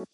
[0.00, 0.06] Hey,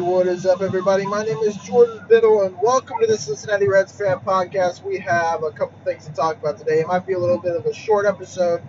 [0.00, 1.06] what is up, everybody?
[1.06, 4.84] My name is Jordan Biddle, and welcome to the Cincinnati Reds Fan Podcast.
[4.84, 6.80] We have a couple things to talk about today.
[6.80, 8.60] It might be a little bit of a short episode,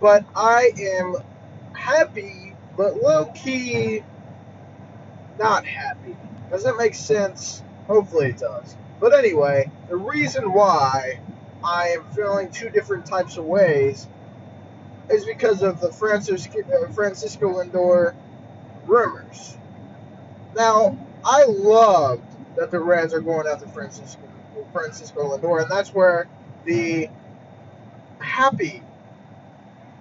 [0.00, 1.14] but I am
[1.72, 4.02] happy, but low key
[5.38, 6.16] not happy.
[6.50, 7.62] Does that make sense?
[7.86, 8.74] Hopefully it does.
[9.00, 11.20] But anyway, the reason why
[11.64, 14.08] I am feeling two different types of ways
[15.10, 18.14] is because of the Francisco, uh, Francisco Lindor
[18.86, 19.56] rumors.
[20.54, 22.24] Now, I loved
[22.56, 24.22] that the Reds are going after Francisco
[24.72, 26.28] Francisco Lindor, and that's where
[26.64, 27.08] the
[28.18, 28.82] happy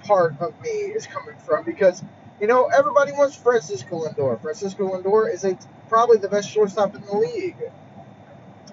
[0.05, 2.03] part of me is coming from because
[2.39, 4.41] you know everybody wants Francisco Lindor.
[4.41, 5.57] Francisco Lindor is a
[5.89, 7.57] probably the best shortstop in the league,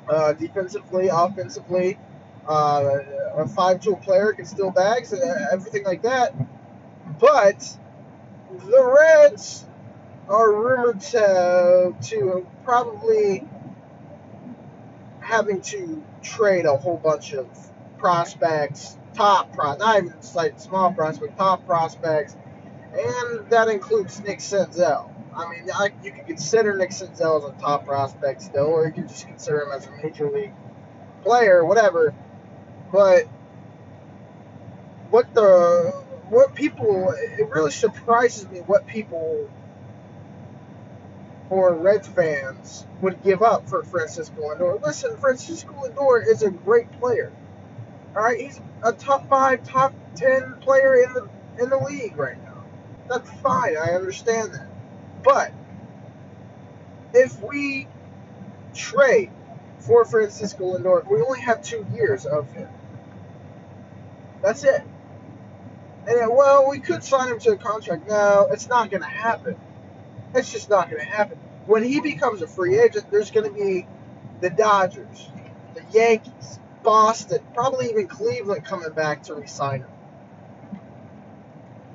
[0.08, 1.98] uh, defensively, offensively,
[2.48, 2.98] uh,
[3.36, 6.34] a five-tool player can steal bags and everything like that.
[7.18, 7.76] But
[8.50, 9.64] the Reds
[10.28, 13.46] are rumored to, to probably
[15.20, 17.46] having to trade a whole bunch of
[17.98, 22.36] prospects, top pro, not even like small prospects, top prospects,
[22.92, 25.11] and that includes Nick Senzel.
[25.34, 28.92] I mean, I, you can consider Nick Senzel as a top prospect still, or you
[28.92, 30.52] can just consider him as a major league
[31.22, 32.14] player, whatever.
[32.92, 33.24] But
[35.10, 35.92] what the
[36.28, 39.50] what people it really surprises me what people
[41.50, 44.82] or Reds fans would give up for Francisco Lindor.
[44.82, 47.30] Listen, Francisco Lindor is a great player.
[48.16, 51.28] All right, he's a top five, top ten player in the
[51.62, 52.64] in the league right now.
[53.08, 53.76] That's fine.
[53.76, 54.71] I understand that.
[55.22, 55.52] But
[57.14, 57.88] if we
[58.74, 59.30] trade
[59.80, 62.68] for Francisco Lindor, we only have two years of him.
[64.42, 64.82] That's it.
[66.06, 68.08] And uh, well, we could sign him to a contract.
[68.08, 69.56] No, it's not going to happen.
[70.34, 71.38] It's just not going to happen.
[71.66, 73.86] When he becomes a free agent, there's going to be
[74.40, 75.28] the Dodgers,
[75.74, 79.88] the Yankees, Boston, probably even Cleveland coming back to resign him.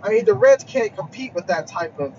[0.01, 2.13] I mean, the Reds can't compete with that type of,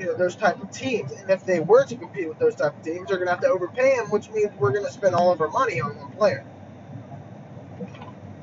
[0.00, 1.12] you know, those type of teams.
[1.12, 3.42] And if they were to compete with those type of teams, they're going to have
[3.42, 6.12] to overpay them, which means we're going to spend all of our money on one
[6.12, 6.44] player.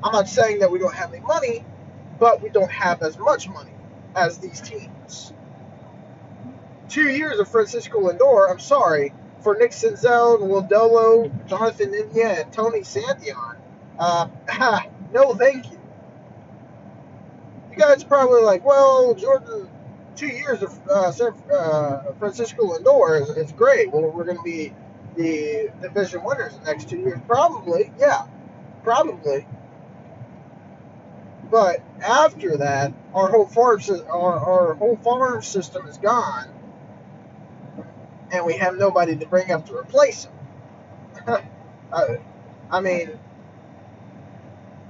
[0.02, 1.64] I'm not saying that we don't have any money,
[2.18, 3.72] but we don't have as much money
[4.16, 5.34] as these teams
[6.88, 12.80] two years of Francisco Lindor, I'm sorry, for Nick Senzel, Lodolo, Jonathan India, and Tony
[12.80, 13.56] Santillan,
[13.98, 14.28] uh,
[15.12, 15.80] no thank you.
[17.70, 19.68] You guys probably like, well, Jordan,
[20.18, 21.12] two years of uh,
[21.52, 23.92] uh, Francisco Lindor is, is great.
[23.92, 24.74] Well, we're going to be
[25.16, 27.20] the division winners the next two years.
[27.26, 28.26] Probably, yeah,
[28.82, 29.46] probably.
[31.50, 33.80] But after that, our whole farm,
[34.10, 36.48] our, our whole farm system is gone
[38.30, 40.28] and we have nobody to bring up to replace
[41.26, 41.40] uh,
[42.70, 43.18] I mean,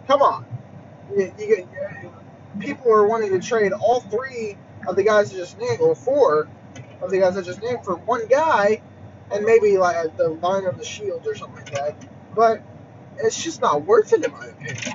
[0.08, 0.44] come on.
[1.16, 1.68] You, you,
[2.58, 4.56] people are wanting to trade all three
[4.88, 6.48] of the guys I just named, or four
[7.00, 8.82] of the guys I just named, for one guy,
[9.30, 12.08] and maybe like the line of the shield or something like that.
[12.34, 12.62] But
[13.18, 14.94] it's just not worth it, in my opinion.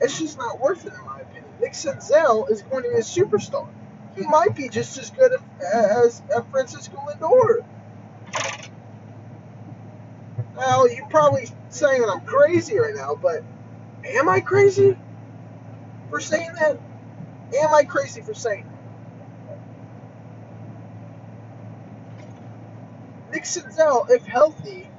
[0.00, 1.52] It's just not worth it, in my opinion.
[1.60, 3.68] Nick Senzel is going to be a superstar
[4.18, 5.32] he might be just as good
[5.72, 7.64] as, as Francisco Lindor.
[10.56, 13.44] Now, you're probably saying that I'm crazy right now, but
[14.04, 14.96] am I crazy
[16.10, 16.78] for saying that?
[17.54, 18.84] Am I crazy for saying that?
[23.32, 24.94] Nick Senzel, if healthy,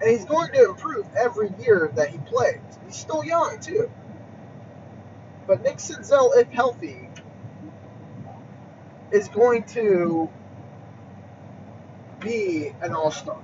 [0.00, 2.62] and he's going to improve every year that he plays.
[2.84, 3.88] He's still young, too.
[5.46, 7.12] But Nick Senzel, if healthy,
[9.12, 10.32] is going to
[12.20, 13.42] be an all star.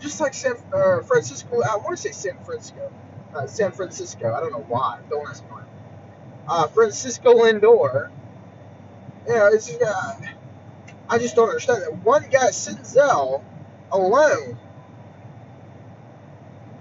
[0.00, 2.92] Just like San uh, Francisco, I want to say San Francisco.
[3.34, 4.32] Uh, San Francisco.
[4.34, 5.00] I don't know why.
[5.10, 5.62] Don't ask why.
[6.48, 8.10] Uh, Francisco Lindor.
[9.26, 10.20] Yeah, it's uh,
[11.08, 11.96] I just don't understand that.
[12.04, 13.42] One guy, Senzel,
[13.92, 14.58] alone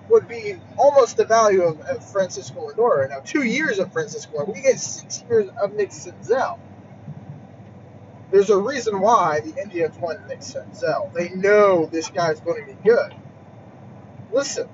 [0.10, 3.20] would be almost the value of, of Francisco Lindor right now.
[3.20, 4.56] Two years of Francisco Lindor.
[4.56, 6.60] We get six years of Nick Senzel.
[8.32, 11.12] There's a reason why the Indians want Nick Senzel.
[11.14, 13.16] They know this guy's going to be good.
[14.32, 14.70] Listen,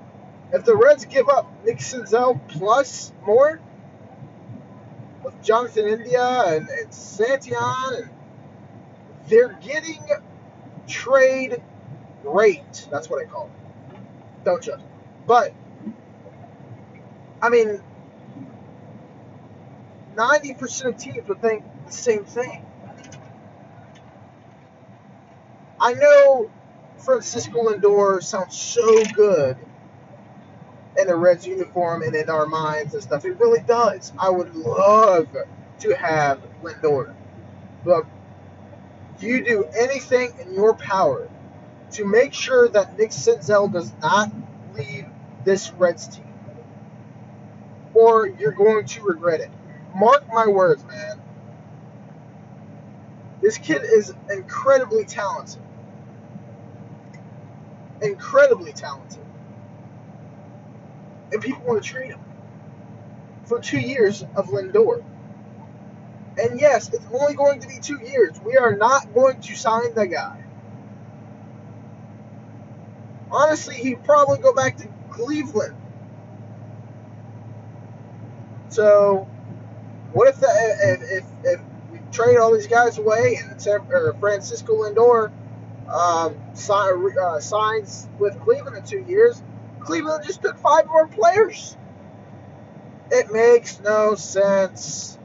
[0.52, 3.60] if the Reds give up Nick Senzel plus more
[5.22, 8.10] with Jonathan India and, and Santillan, and
[9.28, 10.04] they're getting
[10.86, 11.62] trade
[12.24, 12.88] rate.
[12.90, 14.44] That's what I call it.
[14.44, 14.80] Don't judge.
[15.26, 15.52] But
[17.42, 17.80] I mean,
[20.16, 22.64] ninety percent of teams would think the same thing.
[25.80, 26.50] I know
[26.98, 29.56] Francisco Lindor sounds so good
[30.98, 33.24] in a Reds uniform and in our minds and stuff.
[33.24, 34.12] It really does.
[34.18, 35.28] I would love
[35.80, 37.14] to have Lindor.
[37.84, 38.04] But
[39.20, 41.28] you do anything in your power
[41.92, 44.30] to make sure that Nick Senzel does not
[44.74, 45.06] leave
[45.44, 46.24] this Reds team.
[47.94, 49.50] Or you're going to regret it.
[49.94, 51.20] Mark my words, man.
[53.40, 55.62] This kid is incredibly talented.
[58.02, 59.25] Incredibly talented.
[61.32, 62.20] And people want to trade him
[63.46, 65.04] for two years of Lindor.
[66.38, 68.38] And yes, it's only going to be two years.
[68.44, 70.44] We are not going to sign the guy.
[73.30, 75.74] Honestly, he'd probably go back to Cleveland.
[78.68, 79.28] So,
[80.12, 80.46] what if the,
[80.82, 85.32] if, if, if we trade all these guys away and or Francisco Lindor
[85.90, 89.42] um, sign, uh, signs with Cleveland in two years?
[89.86, 91.76] Cleveland just took five more players.
[93.10, 95.16] It makes no sense.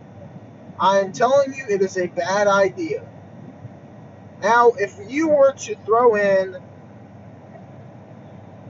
[0.79, 3.07] I'm telling you, it is a bad idea.
[4.41, 6.57] Now, if you were to throw in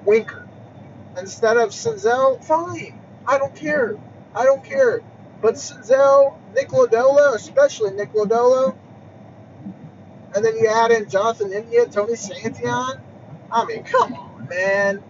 [0.05, 0.47] Winker
[1.17, 2.99] instead of Senzel, fine.
[3.27, 3.97] I don't care.
[4.33, 5.01] I don't care.
[5.41, 8.75] But Senzel, Nick Lodolo, especially Nick Lodolo,
[10.33, 13.01] and then you add in Jonathan India, Tony Santillan.
[13.51, 15.03] I mean, come on, man.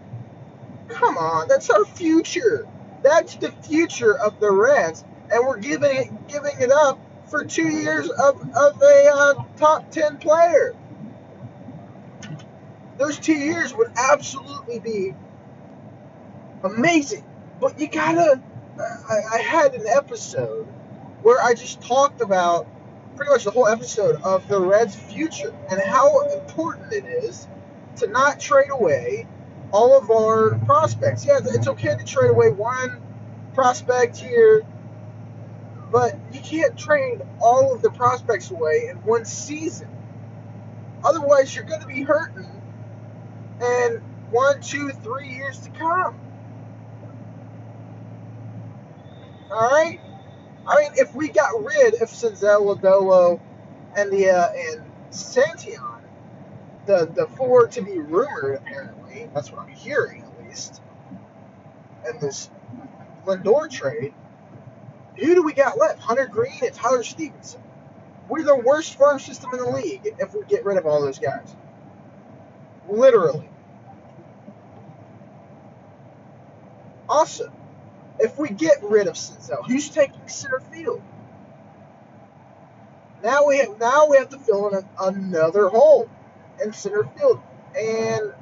[0.92, 1.48] Come on.
[1.48, 2.68] That's our future.
[3.04, 7.70] That's the future of the Reds and we're giving it giving it up for two
[7.70, 10.76] years of, of a uh, top 10 player.
[12.98, 15.16] Those two years would absolutely be
[16.64, 17.24] amazing.
[17.60, 18.42] But you gotta.
[19.10, 20.66] I, I had an episode
[21.22, 22.68] where I just talked about
[23.16, 27.48] pretty much the whole episode of the Reds' future and how important it is
[27.98, 29.28] to not trade away
[29.72, 31.26] all of our prospects.
[31.26, 33.02] Yeah, it's okay to trade away one
[33.54, 34.64] prospect here
[35.92, 39.90] but you can't trade all of the prospects away in one season.
[41.04, 42.50] Otherwise, you're going to be hurting
[43.62, 44.02] in
[44.32, 46.18] one, two, three years to come.
[49.52, 50.00] All right.
[50.66, 53.42] I mean, if we got rid of Senzel, Lodolo,
[53.98, 56.01] and the uh, and Santillan,
[56.86, 60.82] the the four to be rumored apparently, that's what I'm hearing at least,
[62.06, 62.50] and this
[63.26, 64.14] Lindor trade,
[65.18, 66.00] who do we got left?
[66.00, 67.62] Hunter Greene and Tyler Stephenson.
[68.28, 71.20] We're the worst farm system in the league if we get rid of all those
[71.20, 71.56] guys.
[72.90, 73.50] Literally.
[77.10, 77.52] Also,
[78.20, 81.02] if we get rid of Senzel, who's taking center field?
[83.24, 86.10] Now we have, now we have to fill in a, another hole
[86.64, 87.40] in center field,
[87.78, 88.34] and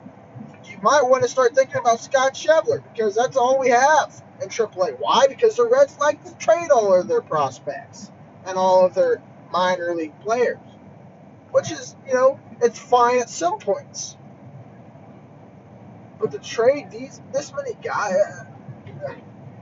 [0.66, 4.50] you might want to start thinking about Scott Schebler because that's all we have in
[4.50, 4.98] AAA.
[5.00, 5.28] Why?
[5.28, 8.12] Because the Reds like to trade all of their prospects
[8.46, 9.22] and all of their
[9.52, 10.58] minor league players,
[11.52, 14.18] which is, you know, it's fine at some points.
[16.20, 18.16] But to trade these this many guys,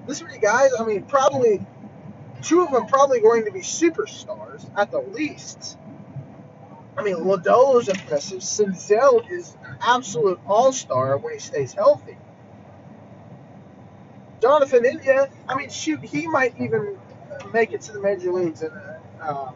[0.07, 1.65] this many guys, I mean, probably
[2.41, 5.77] two of them probably going to be superstars at the least.
[6.97, 8.39] I mean, Lodolo's impressive.
[8.39, 12.17] Senzel is an absolute all-star when he stays healthy.
[14.41, 16.97] Jonathan India, I mean, shoot, he might even
[17.53, 18.71] make it to the major leagues in
[19.21, 19.51] uh,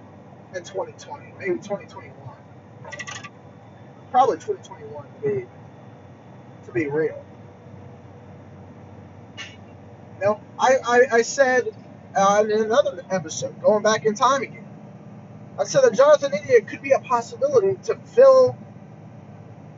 [0.55, 2.13] in 2020, maybe 2021,
[4.11, 5.45] probably 2021 to be
[6.65, 7.23] to be real.
[10.19, 11.69] Now, I, I, I said
[12.15, 14.60] uh, in another episode, going back in time again,
[15.59, 18.57] I said that Jonathan India could be a possibility to fill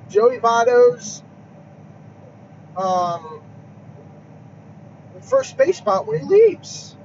[0.09, 1.23] Joey Votto's
[2.77, 3.41] um,
[5.21, 6.95] first base spot when he leaves.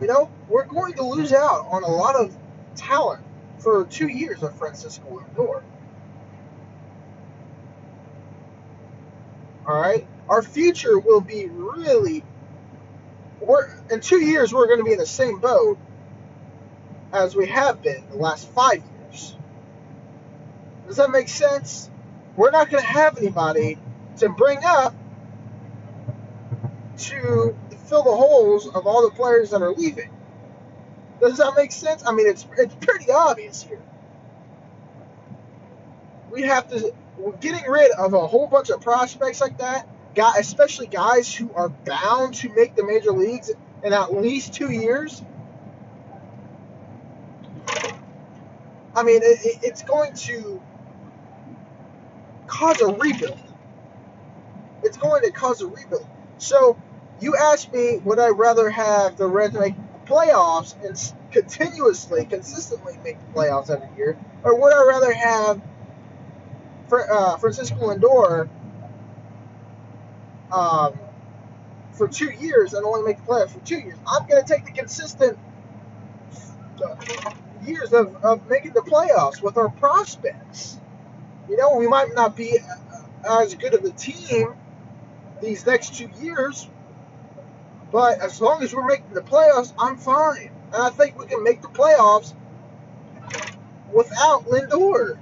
[0.00, 2.34] You know, we're going to lose out on a lot of
[2.74, 3.22] talent
[3.58, 5.04] for two years of Francisco
[5.36, 5.62] Lindor.
[9.66, 12.24] All right, our future will be really.
[13.40, 14.52] We're in two years.
[14.52, 15.78] We're going to be in the same boat
[17.12, 19.36] as we have been the last five years.
[20.86, 21.90] Does that make sense?
[22.36, 23.78] We're not going to have anybody
[24.18, 24.94] to bring up
[26.98, 30.10] to fill the holes of all the players that are leaving.
[31.20, 32.02] Does that make sense?
[32.06, 33.82] I mean, it's it's pretty obvious here.
[36.30, 36.94] We have to
[37.40, 41.68] getting rid of a whole bunch of prospects like that, guy, especially guys who are
[41.68, 43.50] bound to make the major leagues
[43.82, 45.22] in at least two years.
[48.94, 50.60] I mean, it, it's going to
[52.46, 53.38] cause a rebuild.
[54.82, 56.06] It's going to cause a rebuild.
[56.38, 56.76] So,
[57.20, 59.74] you asked me, would I rather have the Reds make
[60.06, 65.60] playoffs and continuously, consistently make the playoffs every year, or would I rather have
[66.92, 68.48] uh, Francisco Lindor
[70.50, 70.98] um,
[71.92, 73.98] for two years and only make the playoffs for two years?
[74.06, 75.38] I'm going to take the consistent
[76.84, 76.96] uh,
[77.66, 80.78] years of, of making the playoffs with our prospects.
[81.48, 82.58] You know, we might not be
[83.28, 84.54] uh, as good of a team
[85.40, 86.68] these next two years,
[87.90, 90.50] but as long as we're making the playoffs, I'm fine.
[90.72, 92.34] And I think we can make the playoffs
[93.92, 95.18] without Lindor.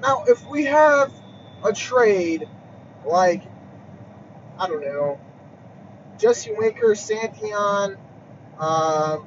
[0.00, 1.12] Now, if we have
[1.64, 2.48] a trade
[3.04, 3.42] like,
[4.58, 5.20] I don't know,
[6.20, 7.96] Jesse Winker, Santillan,
[8.58, 9.18] uh,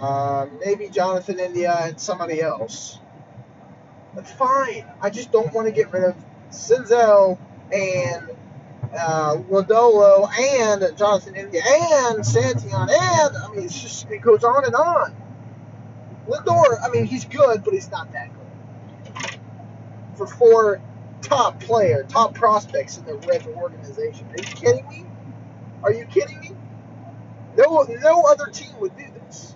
[0.00, 2.98] uh, maybe Jonathan India, and somebody else,
[4.14, 4.84] that's fine.
[5.00, 6.16] I just don't want to get rid of
[6.50, 7.38] Senzel
[7.72, 8.28] and
[8.96, 14.64] uh, Lodolo and Jonathan India and Santillan and I mean it's just it goes on
[14.64, 15.14] and on.
[16.26, 19.38] Lindor, I mean he's good, but he's not that good.
[20.16, 20.80] For four
[21.22, 24.26] top player, top prospects in the Reds organization.
[24.30, 25.06] Are you kidding me?
[25.82, 26.50] Are you kidding me?
[27.56, 29.54] No, no other team would do this.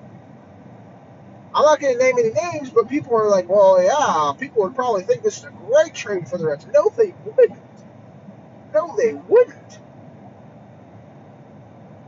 [1.55, 4.75] I'm not going to name any names, but people are like, well, yeah, people would
[4.75, 6.67] probably think this is a great trade for the Reds.
[6.73, 7.61] No, they wouldn't.
[8.73, 9.79] No, they wouldn't.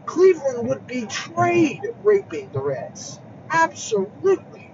[0.07, 3.21] Cleveland would be trade raping the Reds.
[3.51, 4.71] Absolutely.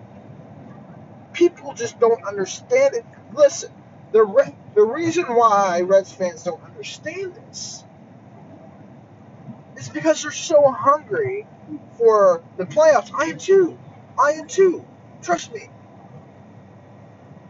[1.32, 3.04] People just don't understand it.
[3.34, 3.72] Listen,
[4.12, 7.84] the Re- the reason why Reds fans don't understand this
[9.76, 11.46] is because they're so hungry
[11.98, 13.10] for the playoffs.
[13.14, 13.78] I am too.
[14.22, 14.86] I am too.
[15.22, 15.70] Trust me.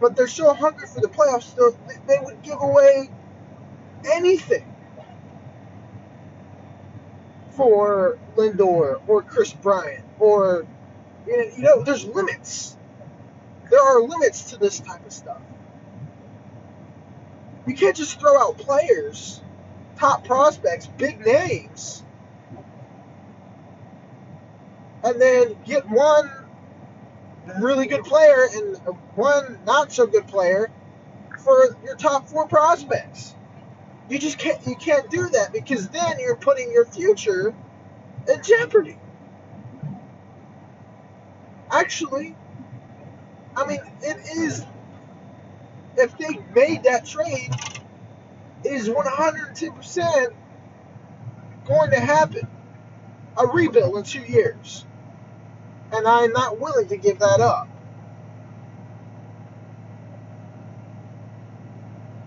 [0.00, 1.54] But they're so hungry for the playoffs,
[2.06, 3.10] they would give away
[4.06, 4.66] anything
[7.50, 10.66] for Lindor or Kris Bryant or
[11.26, 12.76] you know, there's limits.
[13.70, 15.40] There are limits to this type of stuff.
[17.70, 19.40] You can't just throw out players,
[19.96, 22.02] top prospects, big names,
[25.04, 26.28] and then get one
[27.60, 28.76] really good player and
[29.14, 30.68] one not so good player
[31.44, 33.36] for your top four prospects.
[34.08, 37.54] You just can't you can't do that because then you're putting your future
[38.26, 38.98] in jeopardy.
[41.70, 42.34] Actually,
[43.54, 44.64] I mean it is
[45.96, 47.50] if they made that trade
[48.64, 50.34] is 110%
[51.66, 52.46] going to happen.
[53.38, 54.84] A rebuild in two years.
[55.92, 57.68] And I'm not willing to give that up.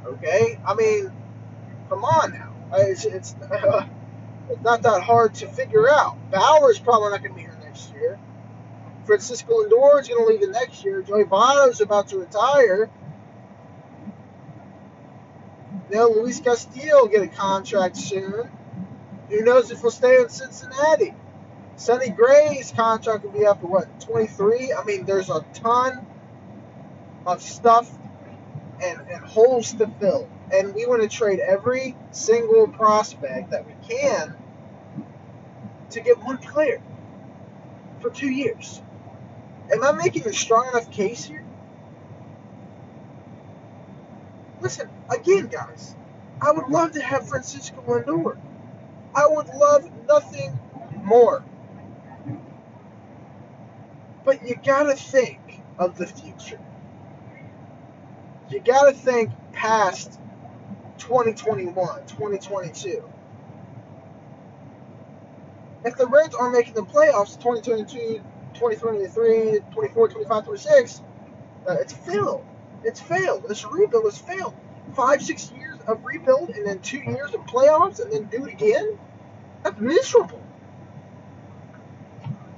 [0.06, 0.60] Okay?
[0.66, 1.12] I mean,
[1.90, 2.54] come on now.
[2.78, 3.86] It's, it's, uh,
[4.50, 6.18] it's not that hard to figure out.
[6.32, 8.20] Bauer's probably not going to be here next year.
[9.06, 11.02] Francisco Lindor is going to leave the next year.
[11.02, 12.90] Joey Votto's about to retire.
[15.94, 18.50] Now Luis Castillo will get a contract soon.
[19.30, 21.14] Who knows if he'll stay in Cincinnati?
[21.76, 24.74] Sonny Gray's contract will be up to what, 23?
[24.74, 26.04] I mean, there's a ton
[27.28, 27.92] of stuff
[28.84, 30.28] and, and holes to fill.
[30.52, 34.36] And we want to trade every single prospect that we can
[35.92, 36.82] to get one player
[38.02, 38.82] for two years.
[39.72, 41.43] Am I making a strong enough case here?
[44.64, 45.94] Listen, again, guys,
[46.42, 48.38] I would love to have Francisco Lindor.
[49.14, 50.58] I would love nothing
[51.04, 51.44] more.
[54.24, 56.62] But you gotta think of the future.
[58.50, 60.18] You gotta think past
[60.98, 61.76] 2021,
[62.08, 63.04] 2022.
[65.84, 68.22] If the Reds aren't making the playoffs 2022,
[68.54, 71.02] 2023, 24, 25, 26,
[71.68, 72.46] uh, it's failed.
[72.84, 73.48] It's failed.
[73.48, 74.54] This rebuild has failed.
[74.96, 78.54] Five, six years of rebuild and then two years of playoffs and then do it
[78.54, 78.98] again?
[79.64, 80.42] That's miserable.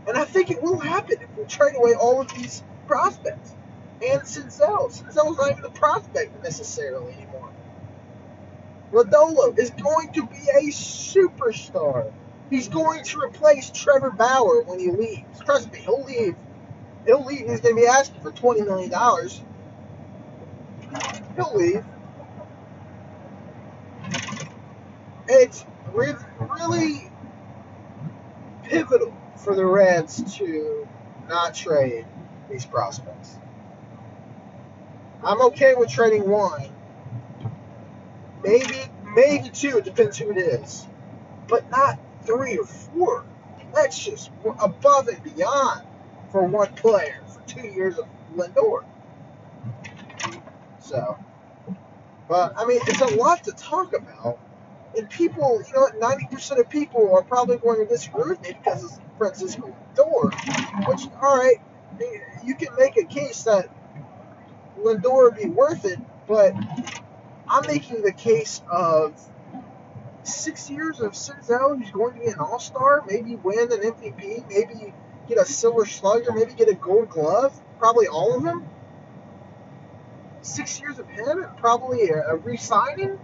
[0.07, 3.53] And I think it will happen if we trade away all of these prospects.
[4.05, 4.91] And Senzel.
[4.91, 7.49] Senzel's not even a prospect necessarily anymore.
[8.91, 12.11] Lodolo is going to be a superstar.
[12.49, 15.39] He's going to replace Trevor Bauer when he leaves.
[15.43, 16.35] Trust me, he'll leave
[17.05, 17.47] He'll leave.
[17.47, 18.89] He's going to be asking for twenty million
[21.55, 21.83] leave.
[25.27, 27.11] It's re- really
[28.63, 30.87] pivotal for the Reds to
[31.27, 32.05] not trade
[32.49, 33.37] these prospects.
[35.23, 36.69] I'm okay with trading one,
[38.43, 39.77] maybe maybe two.
[39.77, 40.87] It depends who it is,
[41.47, 43.25] but not three or four.
[43.73, 45.87] That's just above and beyond
[46.31, 48.83] for one player for two years of Lindor.
[50.79, 51.17] So,
[52.27, 54.39] but I mean, it's a lot to talk about,
[54.97, 58.53] and people, you know, ninety percent of people are probably going to disagree with me
[58.53, 60.87] because it's Francisco Lindor.
[60.87, 61.57] Which, all right,
[62.43, 63.69] you can make a case that
[64.79, 66.53] Lindor would be worth it, but
[67.47, 69.19] I'm making the case of
[70.23, 74.49] six years of Senzel, he's going to be an All Star, maybe win an MVP,
[74.49, 74.93] maybe
[75.27, 78.67] get a Silver Slugger, maybe get a Gold Glove, probably all of them.
[80.45, 83.19] Six years of him, probably a, a re-signing,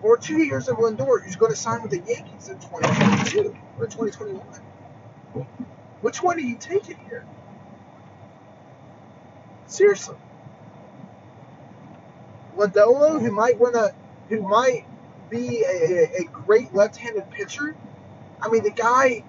[0.00, 3.86] or two years of Lindor, who's going to sign with the Yankees in 2022 or
[3.86, 5.46] 2021.
[6.02, 7.26] Which one are you taking here?
[9.66, 10.14] Seriously.
[12.56, 13.90] Lodolo, who might win a,
[14.28, 14.84] who might
[15.28, 17.74] be a, a great left-handed pitcher.
[18.40, 19.24] I mean, the guy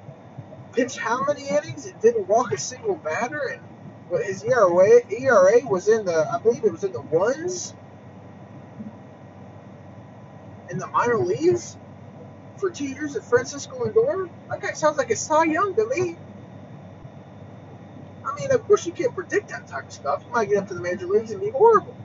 [0.71, 3.61] pitched how many innings and didn't walk a single batter, and
[4.11, 7.73] his ERA ERA was in the I believe it was in the ones
[10.69, 11.77] in the minor leagues
[12.57, 14.29] for two years at Francisco Lindor.
[14.49, 16.17] That guy sounds like a Cy Young to me.
[18.25, 20.23] I mean, of course you can't predict that type of stuff.
[20.25, 21.95] You might get up to the major leagues and be horrible.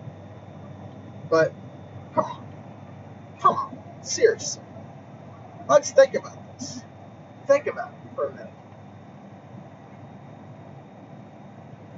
[1.29, 1.53] But
[2.15, 2.47] come on,
[3.41, 3.79] come on.
[4.03, 4.63] Seriously.
[5.69, 6.83] Let's think about this.
[7.47, 8.51] Think about it for a minute.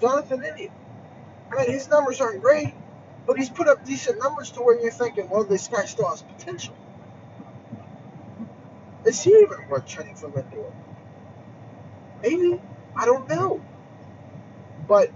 [0.05, 0.71] Jonathan India.
[1.51, 2.75] I mean, his numbers aren't great,
[3.27, 6.21] but he's put up decent numbers to where you're thinking, well, this guy still has
[6.21, 6.75] potential.
[9.07, 10.71] Is he even worth trading for Lindor?
[12.23, 12.61] Maybe.
[12.95, 13.63] I don't know.
[14.87, 15.11] But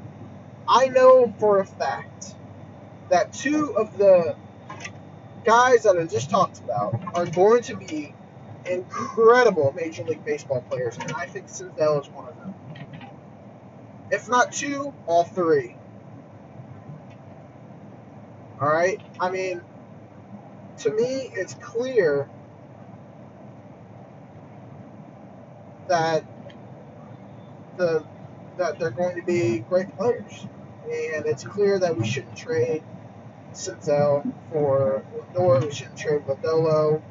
[0.66, 2.34] I know for a fact
[3.10, 4.36] that two of the
[5.44, 8.14] guys that I just talked about are going to be
[8.64, 12.54] incredible Major League Baseball players, and I think Senzel is one of them.
[14.10, 15.76] If not two, all three.
[18.60, 19.00] All right?
[19.20, 19.60] I mean,
[20.78, 22.28] to me, it's clear
[25.88, 26.24] that
[27.76, 28.04] the
[28.56, 30.46] that they're going to be great players,
[30.84, 32.82] and it's clear that we shouldn't trade
[33.52, 35.64] Senzel for Lindor.
[35.64, 37.02] We shouldn't trade Lodolo.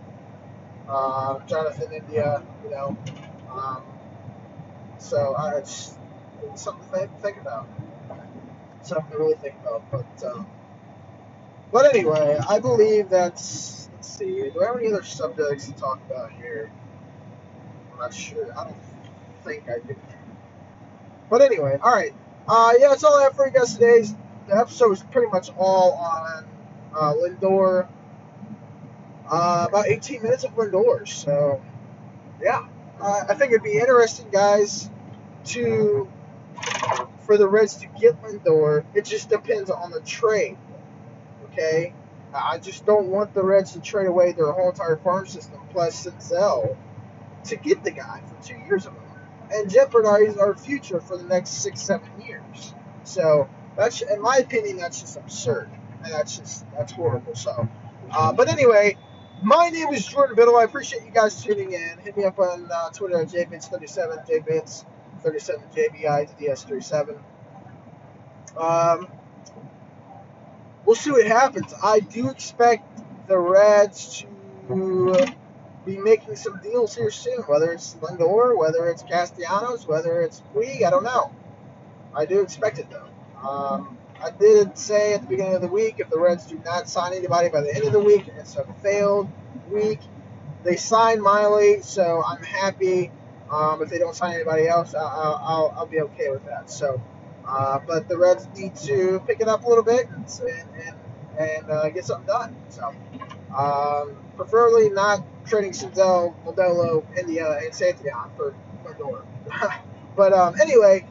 [0.88, 2.98] Uh, Jonathan India, you know.
[3.52, 3.84] Um,
[4.98, 5.97] so uh, it's,
[6.44, 7.68] it's something to think about.
[8.82, 9.84] Something to really think about.
[9.92, 10.48] But um,
[11.72, 13.90] but anyway, I believe that's.
[13.94, 14.50] Let's see.
[14.50, 16.72] Do I have any other subjects to talk about here?
[17.94, 18.52] I'm not sure.
[18.58, 18.78] I don't
[19.44, 19.96] think I do.
[21.30, 22.14] But anyway, all right.
[22.48, 24.04] Uh, yeah, that's all I have for you guys today
[24.48, 26.46] the episode was pretty much all on
[26.96, 27.88] uh, Lindor.
[29.30, 31.08] Uh, about 18 minutes of Lindor.
[31.08, 31.62] So,
[32.42, 32.66] yeah.
[33.00, 34.90] Uh, I think it'd be interesting, guys,
[35.46, 36.10] to
[37.28, 38.84] for the Reds to get Lindor.
[38.96, 40.58] It just depends on the trade.
[41.46, 41.94] Okay?
[42.34, 46.08] I just don't want the Reds to trade away their whole entire farm system plus
[46.08, 46.76] Senzel
[47.46, 49.02] to get the guy for two years of him
[49.52, 52.74] and jeopardize our future for the next six, seven years.
[53.04, 55.70] So, that's, in my opinion, that's just absurd,
[56.04, 57.36] and that's just that's horrible.
[57.36, 57.70] So,
[58.12, 58.98] uh, but anyway,
[59.44, 60.58] my name is Jordan Biddle.
[60.58, 61.98] I appreciate you guys tuning in.
[62.00, 63.28] Hit me up on uh, Twitter at
[65.24, 67.20] jbits37, jbits37, jbits37.
[68.58, 69.08] Um,
[70.86, 71.74] we'll see what happens.
[71.84, 74.26] I do expect the Reds
[74.70, 75.16] to
[75.86, 80.84] be making some deals here soon, whether it's Lindor, whether it's Castellanos, whether it's Puig,
[80.84, 81.32] I don't know.
[82.16, 83.48] I do expect it though.
[83.48, 86.90] Um, I did say at the beginning of the week if the Reds do not
[86.90, 89.30] sign anybody by the end of the week, it's a failed
[89.72, 90.00] week.
[90.64, 93.12] They signed Miley, so I'm happy.
[93.52, 96.70] Um, if they don't sign anybody else, I'll, I'll, I'll be okay with that.
[96.70, 97.02] So,
[97.48, 100.26] uh, but the Reds need to pick it up a little bit and
[100.86, 100.96] and,
[101.40, 102.56] and uh, get something done.
[102.70, 102.94] So,
[103.56, 108.54] um, preferably not trading Senzel, Lodolo, and Santillan for
[108.86, 109.24] Lindor.
[110.16, 111.06] but um, anyway,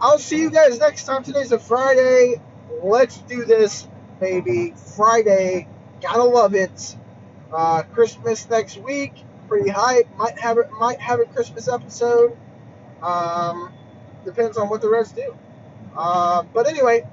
[0.00, 1.22] I'll see you guys next time.
[1.22, 2.40] Today's a Friday.
[2.82, 3.86] Let's do this,
[4.20, 4.74] baby.
[4.96, 5.68] Friday.
[6.02, 6.96] Gotta love it.
[7.52, 9.14] Uh, Christmas next week.
[9.48, 10.08] Pretty hype.
[10.16, 10.70] Might have it.
[10.72, 12.36] Might have a Christmas episode.
[13.02, 13.72] Um,
[14.24, 15.36] depends on what the Reds do.
[15.96, 17.06] Uh, but anyway,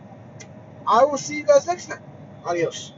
[0.88, 2.02] I will see you guys next time.
[2.46, 2.94] Adios.